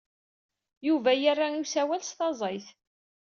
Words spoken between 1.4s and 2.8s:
i usawal s taẓeyt.